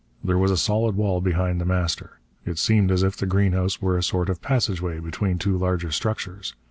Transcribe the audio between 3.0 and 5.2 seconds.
if the greenhouse were a sort of passageway